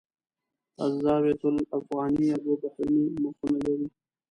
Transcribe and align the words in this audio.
الزاویة 0.85 1.41
الافغانیه 1.51 2.35
دوه 2.43 2.55
بهرنۍ 2.61 3.05
مخونه 3.23 3.57
لري. 3.65 3.87